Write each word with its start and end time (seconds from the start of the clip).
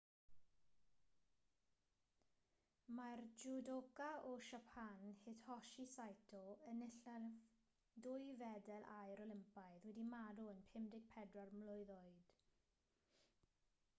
mae'r 2.99 3.21
jwdoca 3.41 4.07
o 4.29 4.31
siapan 4.47 5.03
hitoshi 5.27 5.85
saito 5.97 6.39
enillydd 6.71 7.27
dwy 8.07 8.25
fedal 8.41 8.89
aur 8.95 9.23
olympaidd 9.27 9.87
wedi 9.91 10.07
marw 10.15 10.49
yn 10.55 10.65
54 10.79 11.47
mlwydd 11.61 11.93
oed 11.99 12.27